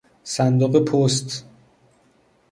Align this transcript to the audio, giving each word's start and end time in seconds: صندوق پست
صندوق 0.23 0.75
پست 0.79 1.45